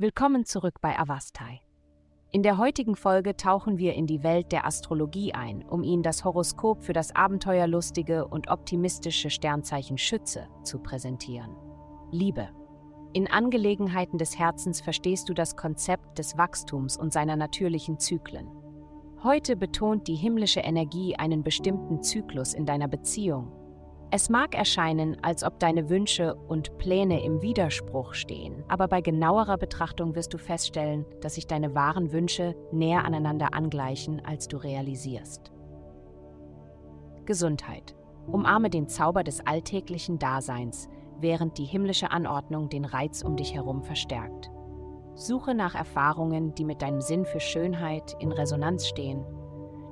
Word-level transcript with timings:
Willkommen 0.00 0.46
zurück 0.46 0.80
bei 0.80 0.98
Avastai. 0.98 1.60
In 2.32 2.42
der 2.42 2.56
heutigen 2.56 2.96
Folge 2.96 3.36
tauchen 3.36 3.76
wir 3.76 3.92
in 3.92 4.06
die 4.06 4.22
Welt 4.22 4.50
der 4.50 4.64
Astrologie 4.64 5.34
ein, 5.34 5.62
um 5.62 5.82
Ihnen 5.82 6.02
das 6.02 6.24
Horoskop 6.24 6.82
für 6.82 6.94
das 6.94 7.14
abenteuerlustige 7.14 8.26
und 8.26 8.48
optimistische 8.48 9.28
Sternzeichen 9.28 9.98
Schütze 9.98 10.48
zu 10.62 10.78
präsentieren. 10.78 11.54
Liebe. 12.10 12.48
In 13.12 13.30
Angelegenheiten 13.30 14.16
des 14.16 14.38
Herzens 14.38 14.80
verstehst 14.80 15.28
du 15.28 15.34
das 15.34 15.54
Konzept 15.54 16.18
des 16.18 16.38
Wachstums 16.38 16.96
und 16.96 17.12
seiner 17.12 17.36
natürlichen 17.36 17.98
Zyklen. 17.98 18.48
Heute 19.22 19.54
betont 19.54 20.08
die 20.08 20.16
himmlische 20.16 20.60
Energie 20.60 21.14
einen 21.16 21.42
bestimmten 21.42 22.02
Zyklus 22.02 22.54
in 22.54 22.64
deiner 22.64 22.88
Beziehung. 22.88 23.52
Es 24.12 24.28
mag 24.28 24.56
erscheinen, 24.56 25.16
als 25.22 25.44
ob 25.44 25.60
deine 25.60 25.88
Wünsche 25.88 26.34
und 26.34 26.78
Pläne 26.78 27.22
im 27.22 27.42
Widerspruch 27.42 28.14
stehen, 28.14 28.64
aber 28.66 28.88
bei 28.88 29.00
genauerer 29.00 29.56
Betrachtung 29.56 30.16
wirst 30.16 30.34
du 30.34 30.38
feststellen, 30.38 31.06
dass 31.20 31.36
sich 31.36 31.46
deine 31.46 31.76
wahren 31.76 32.10
Wünsche 32.10 32.56
näher 32.72 33.04
aneinander 33.04 33.54
angleichen, 33.54 34.20
als 34.24 34.48
du 34.48 34.56
realisierst. 34.56 35.52
Gesundheit. 37.24 37.94
Umarme 38.26 38.68
den 38.68 38.88
Zauber 38.88 39.22
des 39.22 39.46
alltäglichen 39.46 40.18
Daseins, 40.18 40.88
während 41.20 41.56
die 41.58 41.64
himmlische 41.64 42.10
Anordnung 42.10 42.68
den 42.68 42.84
Reiz 42.84 43.22
um 43.22 43.36
dich 43.36 43.54
herum 43.54 43.84
verstärkt. 43.84 44.50
Suche 45.14 45.54
nach 45.54 45.76
Erfahrungen, 45.76 46.52
die 46.56 46.64
mit 46.64 46.82
deinem 46.82 47.00
Sinn 47.00 47.24
für 47.24 47.40
Schönheit 47.40 48.16
in 48.18 48.32
Resonanz 48.32 48.88
stehen. 48.88 49.24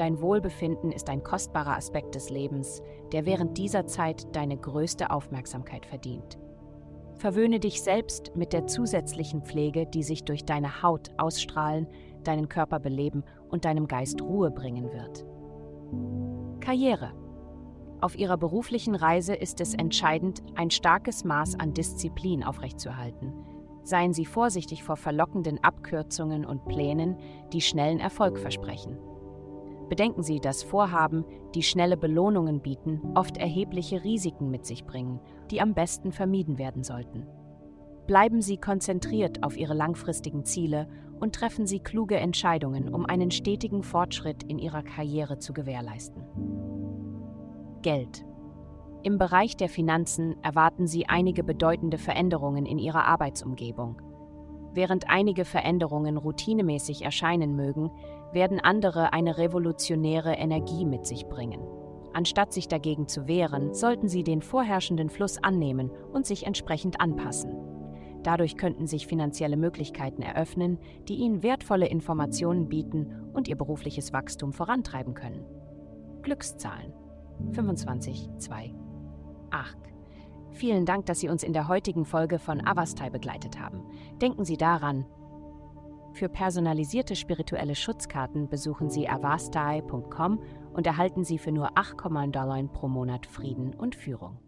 Dein 0.00 0.22
Wohlbefinden 0.22 0.92
ist 0.92 1.10
ein 1.10 1.22
kostbarer 1.22 1.76
Aspekt 1.76 2.14
des 2.14 2.30
Lebens, 2.30 2.80
der 3.12 3.26
während 3.26 3.58
dieser 3.58 3.86
Zeit 3.86 4.34
deine 4.34 4.56
größte 4.56 5.10
Aufmerksamkeit 5.10 5.84
verdient. 5.84 6.38
Verwöhne 7.16 7.60
dich 7.60 7.82
selbst 7.82 8.34
mit 8.34 8.54
der 8.54 8.66
zusätzlichen 8.66 9.42
Pflege, 9.42 9.84
die 9.84 10.02
sich 10.02 10.24
durch 10.24 10.46
deine 10.46 10.82
Haut 10.82 11.10
ausstrahlen, 11.18 11.86
deinen 12.24 12.48
Körper 12.48 12.80
beleben 12.80 13.24
und 13.50 13.66
deinem 13.66 13.88
Geist 13.88 14.22
Ruhe 14.22 14.50
bringen 14.50 14.90
wird. 14.90 15.26
Karriere. 16.64 17.12
Auf 18.00 18.16
ihrer 18.18 18.38
beruflichen 18.38 18.94
Reise 18.94 19.34
ist 19.34 19.60
es 19.60 19.74
entscheidend, 19.74 20.42
ein 20.54 20.70
starkes 20.70 21.24
Maß 21.24 21.60
an 21.60 21.74
Disziplin 21.74 22.42
aufrechtzuerhalten. 22.42 23.34
Seien 23.82 24.14
Sie 24.14 24.24
vorsichtig 24.24 24.82
vor 24.82 24.96
verlockenden 24.96 25.62
Abkürzungen 25.62 26.46
und 26.46 26.64
Plänen, 26.64 27.18
die 27.52 27.60
schnellen 27.60 28.00
Erfolg 28.00 28.38
versprechen. 28.38 28.96
Bedenken 29.90 30.22
Sie, 30.22 30.38
dass 30.38 30.62
Vorhaben, 30.62 31.24
die 31.56 31.64
schnelle 31.64 31.96
Belohnungen 31.96 32.60
bieten, 32.60 33.02
oft 33.16 33.36
erhebliche 33.36 34.04
Risiken 34.04 34.48
mit 34.48 34.64
sich 34.64 34.84
bringen, 34.84 35.18
die 35.50 35.60
am 35.60 35.74
besten 35.74 36.12
vermieden 36.12 36.58
werden 36.58 36.84
sollten. 36.84 37.26
Bleiben 38.06 38.40
Sie 38.40 38.56
konzentriert 38.56 39.42
auf 39.42 39.56
Ihre 39.56 39.74
langfristigen 39.74 40.44
Ziele 40.44 40.88
und 41.18 41.34
treffen 41.34 41.66
Sie 41.66 41.80
kluge 41.80 42.16
Entscheidungen, 42.16 42.94
um 42.94 43.04
einen 43.04 43.32
stetigen 43.32 43.82
Fortschritt 43.82 44.44
in 44.44 44.60
Ihrer 44.60 44.84
Karriere 44.84 45.38
zu 45.38 45.52
gewährleisten. 45.52 46.22
Geld. 47.82 48.24
Im 49.02 49.18
Bereich 49.18 49.56
der 49.56 49.68
Finanzen 49.68 50.36
erwarten 50.44 50.86
Sie 50.86 51.08
einige 51.08 51.42
bedeutende 51.42 51.98
Veränderungen 51.98 52.64
in 52.64 52.78
Ihrer 52.78 53.06
Arbeitsumgebung. 53.06 54.00
Während 54.72 55.10
einige 55.10 55.44
Veränderungen 55.44 56.16
routinemäßig 56.16 57.02
erscheinen 57.02 57.56
mögen, 57.56 57.90
werden 58.32 58.60
andere 58.60 59.12
eine 59.12 59.38
revolutionäre 59.38 60.34
Energie 60.34 60.84
mit 60.84 61.06
sich 61.06 61.26
bringen. 61.26 61.60
Anstatt 62.12 62.52
sich 62.52 62.68
dagegen 62.68 63.06
zu 63.06 63.28
wehren, 63.28 63.72
sollten 63.72 64.08
Sie 64.08 64.24
den 64.24 64.42
vorherrschenden 64.42 65.10
Fluss 65.10 65.38
annehmen 65.42 65.90
und 66.12 66.26
sich 66.26 66.46
entsprechend 66.46 67.00
anpassen. 67.00 67.56
Dadurch 68.22 68.56
könnten 68.56 68.86
sich 68.86 69.06
finanzielle 69.06 69.56
Möglichkeiten 69.56 70.22
eröffnen, 70.22 70.78
die 71.08 71.14
Ihnen 71.14 71.42
wertvolle 71.42 71.86
Informationen 71.86 72.68
bieten 72.68 73.30
und 73.32 73.48
Ihr 73.48 73.56
berufliches 73.56 74.12
Wachstum 74.12 74.52
vorantreiben 74.52 75.14
können. 75.14 75.44
Glückszahlen 76.22 76.92
25, 77.52 78.28
2, 78.38 78.74
8. 79.50 79.78
Vielen 80.52 80.84
Dank, 80.84 81.06
dass 81.06 81.20
Sie 81.20 81.28
uns 81.28 81.42
in 81.42 81.52
der 81.52 81.68
heutigen 81.68 82.04
Folge 82.04 82.38
von 82.38 82.66
Avastai 82.66 83.08
begleitet 83.08 83.58
haben. 83.58 83.82
Denken 84.20 84.44
Sie 84.44 84.56
daran, 84.56 85.06
für 86.12 86.28
personalisierte 86.28 87.16
spirituelle 87.16 87.74
Schutzkarten 87.74 88.48
besuchen 88.48 88.90
Sie 88.90 89.08
avastai.com 89.08 90.40
und 90.72 90.86
erhalten 90.86 91.24
Sie 91.24 91.38
für 91.38 91.52
nur 91.52 91.76
8,9 91.76 92.30
Dollar 92.30 92.62
pro 92.64 92.88
Monat 92.88 93.26
Frieden 93.26 93.74
und 93.74 93.94
Führung. 93.94 94.38